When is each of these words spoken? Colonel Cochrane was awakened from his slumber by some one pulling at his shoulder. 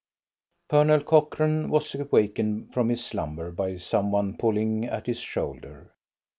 Colonel 0.67 1.03
Cochrane 1.03 1.69
was 1.69 1.93
awakened 1.93 2.73
from 2.73 2.89
his 2.89 3.03
slumber 3.05 3.51
by 3.51 3.77
some 3.77 4.09
one 4.09 4.35
pulling 4.35 4.85
at 4.85 5.05
his 5.05 5.19
shoulder. 5.19 5.93